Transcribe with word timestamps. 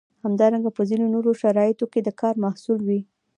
همدارنګه 0.25 0.71
په 0.77 0.81
ځینو 0.89 1.05
نورو 1.13 1.31
شرایطو 1.41 1.85
کې 1.91 1.99
د 2.03 2.09
کار 2.21 2.35
محصول 2.45 2.79
وي. 2.87 3.01